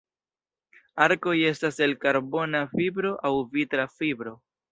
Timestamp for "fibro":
2.73-3.13, 4.01-4.37